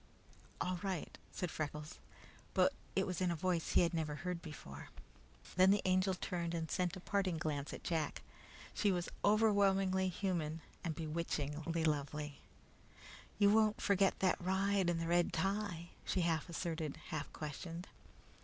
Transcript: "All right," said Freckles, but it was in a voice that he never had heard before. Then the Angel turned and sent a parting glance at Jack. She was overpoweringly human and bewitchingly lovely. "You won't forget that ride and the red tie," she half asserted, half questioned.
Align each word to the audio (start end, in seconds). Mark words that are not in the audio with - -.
"All 0.59 0.79
right," 0.81 1.15
said 1.31 1.51
Freckles, 1.51 1.99
but 2.55 2.73
it 2.95 3.05
was 3.05 3.21
in 3.21 3.29
a 3.29 3.35
voice 3.35 3.75
that 3.75 3.79
he 3.79 3.87
never 3.95 4.15
had 4.15 4.23
heard 4.23 4.41
before. 4.41 4.89
Then 5.57 5.69
the 5.69 5.83
Angel 5.85 6.15
turned 6.15 6.55
and 6.55 6.71
sent 6.71 6.95
a 6.97 6.99
parting 6.99 7.37
glance 7.37 7.71
at 7.71 7.83
Jack. 7.83 8.23
She 8.73 8.91
was 8.91 9.09
overpoweringly 9.23 10.07
human 10.09 10.61
and 10.83 10.95
bewitchingly 10.95 11.83
lovely. 11.83 12.39
"You 13.37 13.51
won't 13.51 13.79
forget 13.79 14.17
that 14.21 14.41
ride 14.41 14.89
and 14.89 14.99
the 14.99 15.05
red 15.05 15.33
tie," 15.33 15.91
she 16.03 16.21
half 16.21 16.49
asserted, 16.49 16.97
half 17.09 17.31
questioned. 17.31 17.87